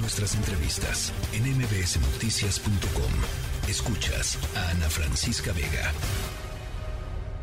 [0.00, 3.68] Nuestras entrevistas en mbsnoticias.com.
[3.68, 5.92] Escuchas a Ana Francisca Vega.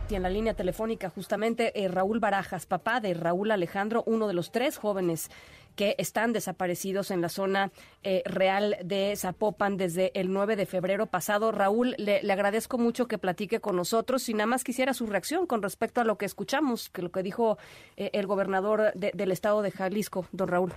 [0.09, 4.33] Y en la línea telefónica justamente eh, Raúl Barajas, papá de Raúl Alejandro, uno de
[4.33, 5.29] los tres jóvenes
[5.75, 7.71] que están desaparecidos en la zona
[8.03, 11.51] eh, real de Zapopan desde el 9 de febrero pasado.
[11.51, 15.61] Raúl, le, agradezco mucho que platique con nosotros y nada más quisiera su reacción con
[15.61, 17.57] respecto a lo que escuchamos, que lo que dijo
[17.97, 20.73] eh, el gobernador del estado de Jalisco, don Raúl.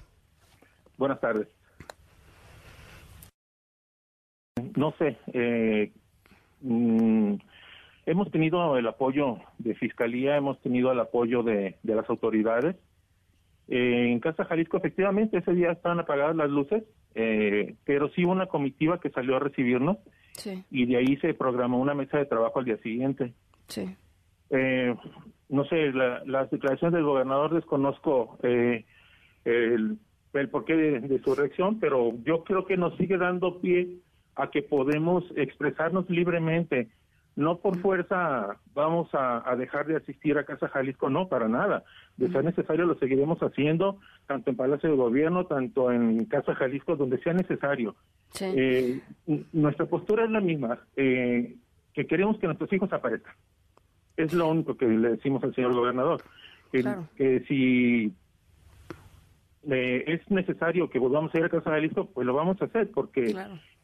[0.97, 1.58] Buenas tardes.
[4.79, 5.91] No sé, eh,
[6.61, 7.35] mm,
[8.07, 12.77] hemos tenido el apoyo de Fiscalía, hemos tenido el apoyo de, de las autoridades
[13.69, 18.47] eh, en Casa Jalisco, efectivamente, ese día estaban apagadas las luces, eh, pero sí una
[18.47, 19.99] comitiva que salió a recibirnos
[20.71, 23.35] y de ahí se programó una mesa de trabajo al día siguiente.
[23.67, 23.95] Sí.
[24.51, 24.95] Eh,
[25.49, 28.85] no sé, las declaraciones del gobernador desconozco el,
[29.45, 33.97] el, porqué de, su reacción, pero yo creo que nos sigue dando pie
[34.39, 36.89] a que podemos expresarnos libremente
[37.39, 41.85] no por fuerza vamos a, dejar de asistir a Casa Jalisco, no, para nada.
[42.17, 46.97] De ser necesario lo seguiremos haciendo, tanto en Palacio de Gobierno, tanto en Casa Jalisco,
[46.97, 47.95] donde sea necesario.
[48.41, 49.01] Eh,
[49.53, 51.55] nuestra postura es la misma, eh,
[51.95, 53.35] que queremos que nuestros hijos aparezcan.
[54.17, 56.21] Es lo único que le decimos al señor gobernador.
[56.73, 58.13] Que, si
[59.71, 62.91] eh, es necesario que volvamos a ir a Casa Jalisco, pues lo vamos a hacer,
[62.91, 63.35] porque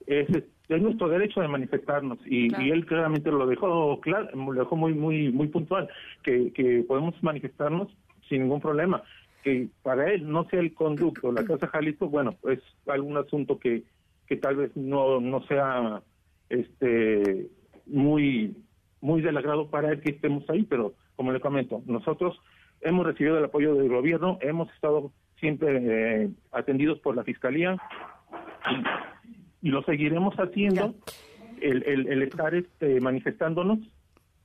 [0.06, 0.28] es,
[0.68, 2.18] es nuestro derecho de manifestarnos.
[2.26, 5.88] Y, él claramente lo dejó claro, lo dejó muy muy muy puntual
[6.22, 7.88] que, que podemos manifestarnos
[8.28, 9.02] sin ningún problema.
[9.42, 13.82] Que para él no sea el conducto la casa Jalisco bueno es algún asunto que
[14.26, 16.02] que tal vez no no sea
[16.48, 17.50] este
[17.84, 18.56] muy
[19.02, 22.40] muy del agrado para él que estemos ahí pero como le comento nosotros
[22.80, 27.76] hemos recibido el apoyo del gobierno hemos estado siempre eh, atendidos por la fiscalía
[29.62, 30.94] y lo seguiremos haciendo,
[31.60, 33.78] el, el, estar este, manifestándonos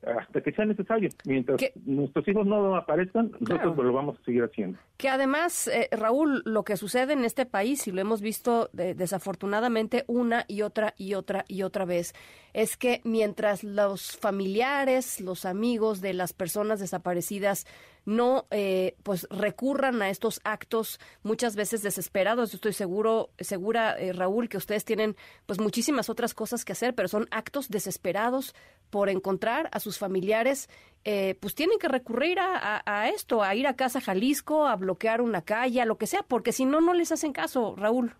[0.01, 1.09] hasta que sea necesario.
[1.25, 4.79] Mientras nuestros hijos no aparezcan, nosotros lo vamos a seguir haciendo.
[4.97, 10.05] Que además, eh, Raúl, lo que sucede en este país, y lo hemos visto desafortunadamente
[10.07, 12.13] una y otra y otra y otra vez,
[12.59, 17.65] es que mientras los familiares, los amigos de las personas desaparecidas
[18.03, 22.51] no eh, pues recurran a estos actos muchas veces desesperados.
[22.51, 25.15] Yo estoy seguro, segura, eh, Raúl, que ustedes tienen
[25.45, 28.53] pues muchísimas otras cosas que hacer, pero son actos desesperados
[28.89, 30.69] por encontrar a sus familiares,
[31.05, 35.21] eh, pues tienen que recurrir a, a, esto, a ir a casa Jalisco, a bloquear
[35.21, 38.13] una calle, a lo que sea, porque si no, no les hacen caso, Raúl.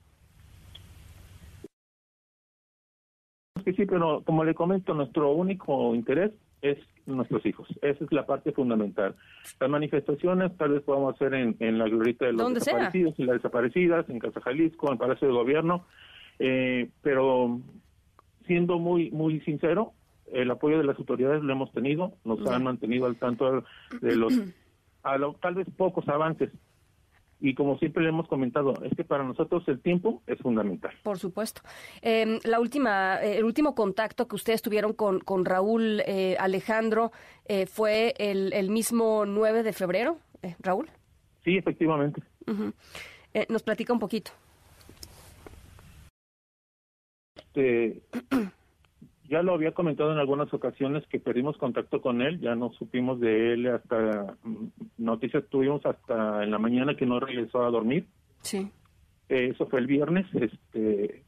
[3.66, 7.67] Sí, pero como le comento, nuestro único interés es nuestros hijos.
[7.81, 9.16] Esa es la parte fundamental.
[9.59, 14.09] Las manifestaciones tal vez podamos hacer en, la glorieta de los desaparecidos y las desaparecidas,
[14.09, 15.85] en Casa Jalisco, en Palacio de Gobierno,
[16.38, 17.59] eh, pero
[18.45, 19.94] siendo muy muy sincero,
[20.31, 23.63] el apoyo de las autoridades lo hemos tenido, nos han mantenido al tanto
[24.01, 24.33] de los
[25.03, 26.51] a tal vez pocos avances
[27.39, 30.91] y como siempre le hemos comentado, es que para nosotros el tiempo es fundamental.
[31.03, 31.61] Por supuesto.
[32.01, 37.11] Em, la última, eh, el último contacto que ustedes tuvieron con, con Raúl eh, Alejandro
[37.45, 40.17] eh, fue el, el, mismo 9 de febrero,
[40.59, 40.89] Raúl.
[41.44, 42.22] Sí, efectivamente.
[43.47, 44.31] nos platica un poquito.
[47.35, 48.01] Este,
[49.29, 53.19] ya lo había comentado en algunas ocasiones que perdimos contacto con él, ya no supimos
[53.19, 54.66] de él hasta mm,
[54.97, 58.07] noticias tuvimos hasta en la mañana que no regresó a dormir.
[58.41, 58.72] Sí.
[59.29, 60.25] Eh, eso fue el viernes.
[60.34, 61.23] Este,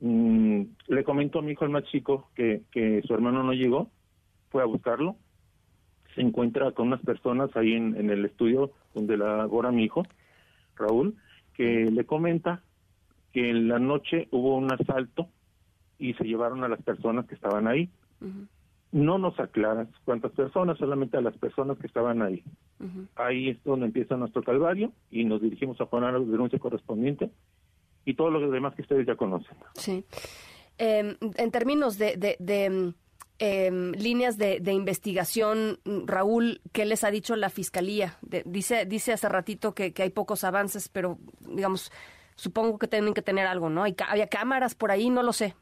[0.00, 3.90] mm, le comentó a mi hijo el más chico que, que su hermano no llegó,
[4.50, 5.16] fue a buscarlo.
[6.14, 10.04] Se encuentra con unas personas ahí en, en el estudio donde labora mi hijo,
[10.74, 11.16] Raúl,
[11.54, 12.62] que le comenta
[13.32, 15.28] que en la noche hubo un asalto
[16.02, 17.88] y se llevaron a las personas que estaban ahí.
[18.90, 22.42] No nos aclaras cuántas personas, solamente a las personas que estaban ahí.
[23.14, 27.30] Ahí es donde empieza nuestro calvario y nos dirigimos a poner la denuncia correspondiente
[28.04, 29.56] y todo lo demás que ustedes ya conocen.
[29.74, 30.04] Sí.
[30.76, 32.92] Em, en términos de, de,
[33.38, 38.18] em, líneas de, investigación, Raúl, ¿qué les ha dicho la fiscalía?
[38.44, 41.18] dice, dice hace ratito que, que hay pocos avances, pero
[41.48, 41.92] digamos,
[42.34, 43.84] supongo que tienen que tener algo, ¿no?
[43.84, 45.54] Hay, había cámaras por ahí, no lo sé.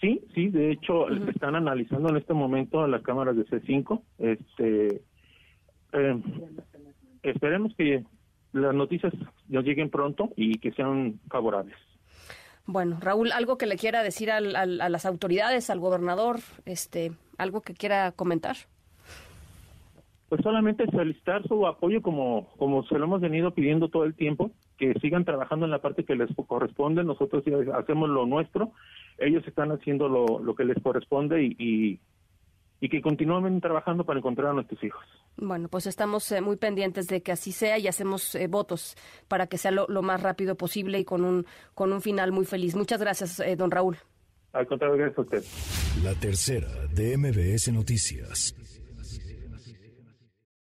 [0.00, 4.00] Sí, sí, de hecho están analizando en este momento las cámaras de C5.
[4.18, 5.02] Este,
[5.92, 6.22] eh,
[7.22, 8.04] esperemos que
[8.52, 9.12] las noticias
[9.48, 11.76] nos lleguen pronto y que sean favorables.
[12.66, 17.74] Bueno, Raúl, algo que le quiera decir a las autoridades, al gobernador, este, algo que
[17.74, 18.56] quiera comentar.
[20.28, 24.52] Pues solamente solicitar su apoyo como como se lo hemos venido pidiendo todo el tiempo
[24.78, 27.42] que sigan trabajando en la parte que les corresponde, nosotros
[27.74, 28.72] hacemos lo nuestro,
[29.18, 32.00] ellos están haciendo lo, lo que les corresponde y,
[32.80, 35.04] y, que continúen trabajando para encontrar a nuestros hijos.
[35.36, 38.96] Bueno, pues estamos eh, muy pendientes de que así sea y hacemos eh, votos
[39.26, 42.76] para que sea lo, más rápido posible y con un, con un final muy feliz.
[42.76, 43.98] Muchas gracias, eh, don Raúl.
[44.52, 45.42] Al contrario, gracias a usted.
[46.02, 48.54] La tercera de MBS Noticias.